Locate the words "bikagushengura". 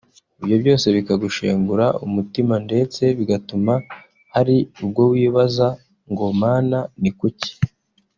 0.95-1.85